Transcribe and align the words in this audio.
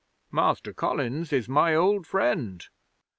Master 0.31 0.73
Collins 0.73 1.31
is 1.31 1.47
my 1.47 1.75
old 1.75 2.07
friend." 2.07 2.65